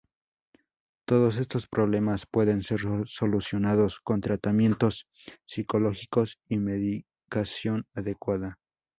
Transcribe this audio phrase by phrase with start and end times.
[1.05, 5.07] Todos estos problemas pueden ser solucionados con tratamientos
[5.45, 8.57] psicológicos y medicación adecuada.